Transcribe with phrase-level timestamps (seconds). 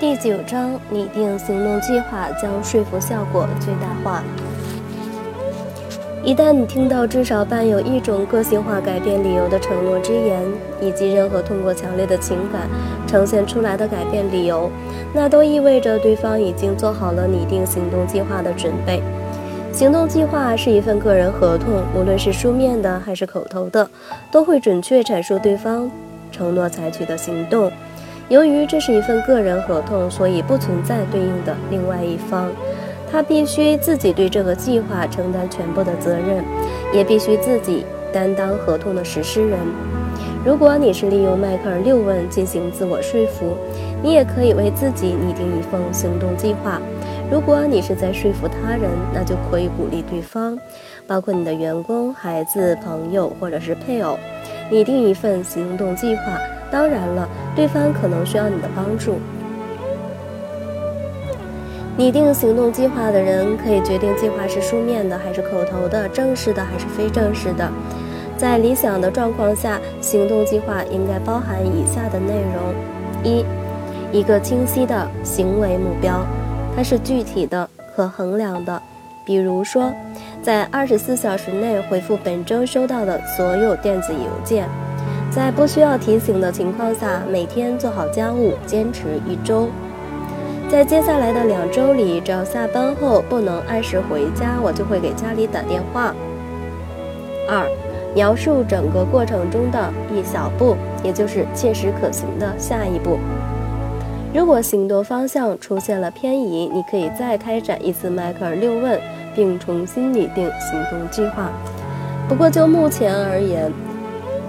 [0.00, 4.22] 第九章拟定行动计划，将说服效果最大化。
[6.22, 10.40] 一旦你听到至少伴有一种个性化改变理由的承诺之言，
[10.80, 12.68] 以及任何通过强烈的情感
[13.08, 14.70] 呈现出来的改变理由，
[15.12, 19.02] 那都意味着对方已经做好了拟定行动计划的准备。
[19.72, 23.90] 行动计划是一份个人合同，无论是书面的还是口头的，
[24.30, 25.90] 都会准确阐述对方
[26.30, 27.72] 承诺采取的行动。
[28.28, 32.50] 由于这是一份个人合同，所以不存在对应的另外一方，
[33.10, 36.44] 他必须自己对这个计划承担全部的责任，
[36.92, 39.58] 也必须自己担当合同的实施人。
[40.44, 43.56] 如果你是利用迈克尔六问进行自我说服，
[44.02, 46.80] 你也可以为自己拟定一份行动计划。
[47.30, 50.58] 如果你是在说服他人，那就可以鼓励对方，
[51.06, 54.18] 包括你的员工、孩子、朋友或者是配偶，
[54.70, 56.38] 拟定一份行动计划。
[56.70, 59.18] 当然了，对方可能需要你的帮助。
[61.96, 67.68] 拟定行动计划的人可以决定计划是书面的还是口头的，正式的还是非正式的。
[68.36, 72.72] 在理想的状况下，行动计划应该包含以下的内容：
[73.24, 73.44] 一、
[74.12, 76.24] 一个清晰的行为目标，
[76.76, 78.80] 它是具体的、可衡量的。
[79.26, 79.92] 比如说，
[80.40, 84.68] 在二十四小时内回复本周收到的所有电子邮件。
[85.30, 89.68] 在不需要提醒的情况下，每天做好家务，坚持一周。
[90.70, 96.14] 在接下来的两周里，只要下班后不能按时回家，我就会给家里打电话。
[97.48, 97.66] 二，
[98.14, 103.18] 描述整个过程中的一小步，也就是切实可行的下一步。
[104.34, 108.98] 如果行动方向出现了偏移，你可以再开展一次迈克尔六问，
[109.34, 111.50] 并重新拟定行动计划。
[112.28, 113.72] 不过就目前而言，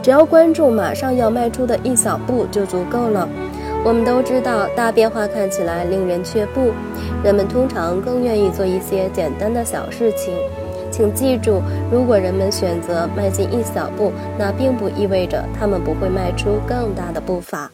[0.02, 3.28] 只要关注马上要迈出的一小步就足够了。
[3.86, 6.72] 我们都知道，大变化看起来令人却步，
[7.24, 10.34] 人们通常更愿意做一些简单的小事情。
[10.92, 11.62] 请记住，
[11.92, 17.72] 如果人们选择迈进一小步，那并不意味着他们不会迈出更大的步伐。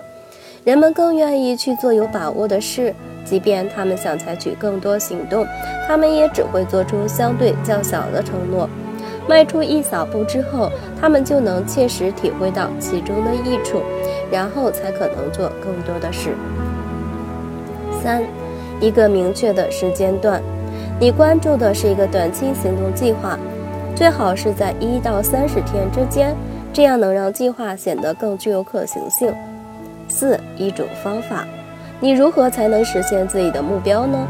[0.64, 2.94] 人们更愿意去做有把握的事，
[3.24, 5.46] 即便他们想采取更多行动，
[5.88, 8.70] 他们也只会做出相对较小的承诺。
[9.28, 13.82] 迈出一小步之后，他们就能切实体会到其中的益处，
[14.32, 16.36] 然后才可能做更多的事。
[18.04, 18.24] 三，
[18.80, 20.42] 一个明确的时间段，
[21.00, 23.38] 你关注的是一个短期行动计划，
[23.96, 26.36] 最好是在一到三十天之间，
[26.72, 29.34] 这样能让计划显得更具有可行性。
[30.08, 31.48] 四，一种方法，
[32.00, 34.28] 你如何才能实现自己的目标呢？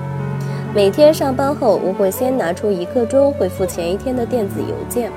[0.76, 5.10] 每天上班后，我会先拿出一刻钟回复前一天的电子邮件。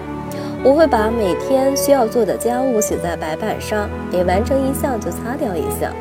[0.62, 5.92] 我会把每天需要做的家务写在白板上，每完成一项就擦掉一项。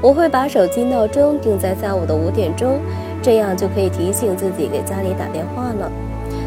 [0.00, 2.80] 我会把手机闹钟定在下午的五点钟，
[3.20, 5.92] 这样就可以提醒自己给家里打电话了。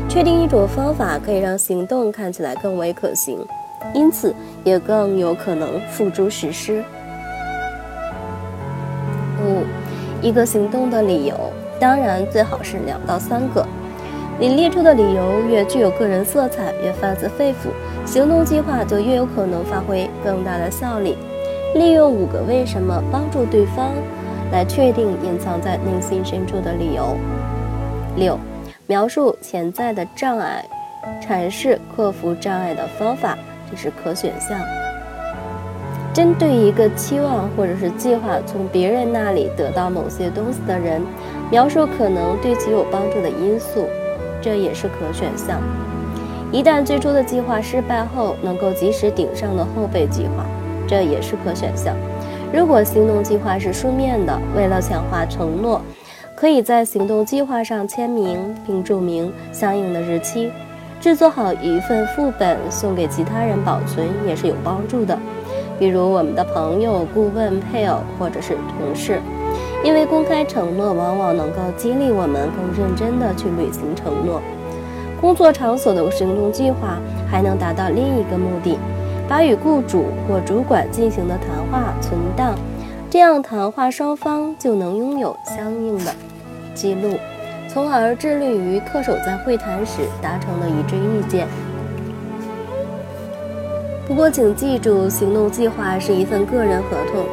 [0.10, 3.38] 确定一种方法可以让行动看起来更为可行，
[3.94, 6.84] 因此也更有可能付诸实施。
[9.46, 9.62] 五，
[10.24, 11.36] 一个行动的理由。
[11.82, 13.66] 当然，最好是两到三个。
[14.40, 17.74] 你列出的理由越具有个人色彩，越发自肺腑，
[18.06, 21.18] 行动计划就越有可能发挥更大的效力。
[21.74, 23.90] 利用五个为什么帮助对方
[24.52, 27.18] 来确定隐藏在内心深处的理由。
[28.16, 28.38] 六，
[28.86, 30.64] 描述潜在的障碍，
[31.20, 33.36] 阐释克服障碍的方法，
[33.72, 34.60] 这是可选项。
[36.14, 41.02] 针对一个期望或者是计划从别人那里得到某些东西的人，
[41.50, 43.86] 描述可能对其有帮助的因素，
[44.42, 45.62] 这也是可选项。
[46.52, 50.46] 一旦最初的计划失败后，能够及时顶上的后备计划，
[50.86, 51.96] 这也是可选项。
[52.54, 55.82] 如果行动计划是书面的，为了强化承诺，
[56.36, 60.52] 可以在行动计划上签名并注明相应的日期，
[61.00, 65.18] 制作好一份副本送给其他人保存也是有帮助的。
[65.82, 69.20] 比如我们的朋友、顾问、配偶或者是同事，
[69.84, 74.40] 因为公开承诺往往能够激励我们更认真地去履行承诺。
[75.20, 78.78] 工作场所的行动计划还能达到另一个目的，
[79.28, 82.54] 把与雇主或主管进行的谈话存档，
[83.10, 86.14] 这样谈话双方就能拥有相应的
[86.76, 87.18] 记录，
[87.68, 91.48] 从而致力于恪守在会谈时达成的一致意见。
[94.08, 97.26] 不过，请记住，行动计划是一份个人合同。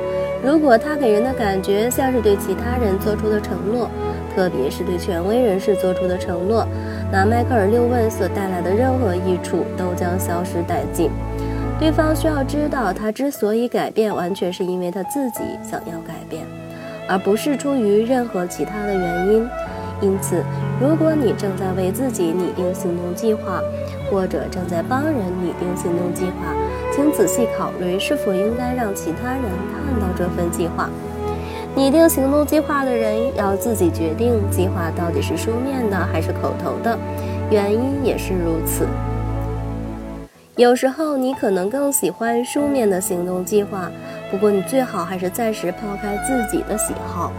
[0.44, 3.90] 如果它给人的感觉像是对其他人做出的承诺，
[4.36, 6.64] 特别是对权威人士做出的承诺，
[7.10, 11.10] 那迈克尔六问所带来的任何益处都将消失殆尽。
[11.80, 16.44] 对方需要知道，他之所以改变，完全是因为他自己想要改变。
[17.08, 19.48] 而不是出于任何其他的原因。
[20.00, 20.44] 因此，
[20.80, 23.60] 如果你正在为自己拟定行动计划，
[24.10, 26.54] 或者正在帮人拟定行动计划，
[26.94, 30.88] 请仔细考虑是否应该让其他人看到这份计划。
[31.74, 36.98] 拟定行动计划的人要自己决定计划到底是书面的还是口头的，
[37.50, 38.86] 原因也是如此。
[40.56, 43.90] 有时候你可能更喜欢书面的行动计划，
[44.28, 47.30] 不过你最好还是暂时抛开自己的喜好，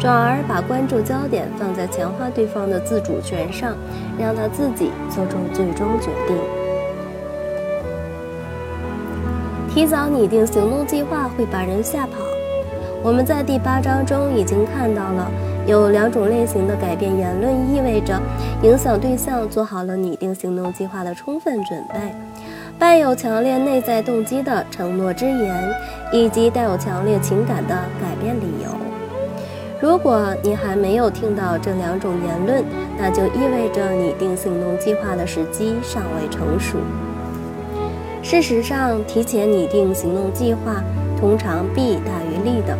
[0.00, 3.76] 转而把关注焦点放在强化对方的自主权上，
[4.18, 6.36] 让他自己做出最终决定。
[9.74, 12.12] 提早拟定行动计划会把人吓跑。
[13.02, 15.30] 我们在第八章中已经看到了，
[15.66, 18.20] 有两种类型的改变言论，意味着
[18.62, 22.00] 影响对象做好了拟定行动计划的充分准备。
[22.78, 25.74] 伴有强烈内在动机的承诺之言，
[26.12, 28.87] 以及带有强烈情感的改变理由。
[29.80, 32.64] 如果你还没有听到这两种言论，
[32.98, 36.78] 那就意味着拟定行动计划的时机尚未成熟。
[38.20, 40.82] 事实上，提前拟定行动计划
[41.20, 42.76] 通常弊大于利的。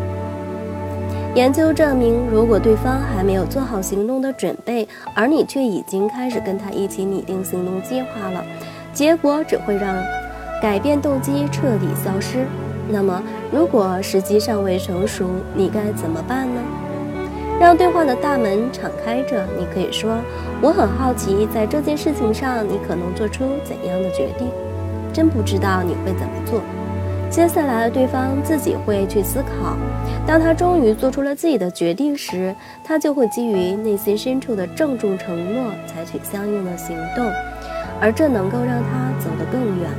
[1.37, 8.45] 研究证明，如果对方还没有做好行动的准备，而你却已经开始跟他一起拟定行动计划了。
[8.93, 9.95] 结果只会让
[10.61, 12.45] 改变动机彻底消失。
[12.91, 13.23] 那么，
[13.53, 16.61] 如果时机尚未成熟，你该怎么办呢？
[17.61, 20.17] 让对话的大门敞开着，你可以说
[20.63, 24.49] ：“我很好奇，在这件事情上，你可能做出怎样的决定？
[25.13, 26.61] 真不知道你会怎么做。”
[27.29, 29.77] 接下来，对方自己会去思考。
[30.27, 37.31] 当他终于做出了自己的决定时，他就会基于内心深处的郑重承诺，采取相应的行动。
[38.01, 39.91] 而这能够让他走得更远。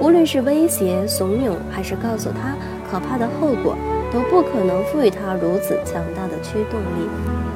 [0.00, 2.56] 无论是威胁、怂恿，还是告诉他
[2.90, 3.76] 可怕的后果，
[4.14, 7.53] 都不可能赋予它如此强大的驱动力。